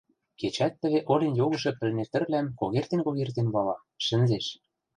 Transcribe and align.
Кечӓт 0.39 0.73
тӹве 0.81 0.99
олен 1.11 1.33
йогышы 1.39 1.71
пӹлнер 1.79 2.07
тӹрвлӓм 2.11 2.47
когертен-когертен 2.59 3.47
вала, 3.53 3.77
шӹнзеш. 4.05 4.45